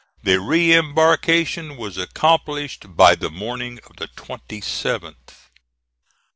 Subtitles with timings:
[0.23, 5.45] The re embarkation was accomplished by the morning of the 27th.